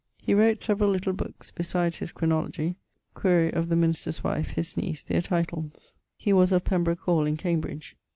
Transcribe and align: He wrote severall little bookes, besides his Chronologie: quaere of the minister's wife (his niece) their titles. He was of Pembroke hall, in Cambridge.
He 0.17 0.33
wrote 0.33 0.63
severall 0.63 0.89
little 0.89 1.13
bookes, 1.13 1.51
besides 1.53 1.97
his 1.99 2.11
Chronologie: 2.11 2.73
quaere 3.13 3.49
of 3.49 3.69
the 3.69 3.75
minister's 3.75 4.23
wife 4.23 4.47
(his 4.47 4.75
niece) 4.75 5.03
their 5.03 5.21
titles. 5.21 5.95
He 6.17 6.33
was 6.33 6.51
of 6.51 6.63
Pembroke 6.63 7.01
hall, 7.01 7.27
in 7.27 7.37
Cambridge. 7.37 7.95